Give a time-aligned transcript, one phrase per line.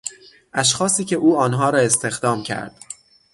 [0.53, 2.77] اشخاصی که او آنها را استخدام کرد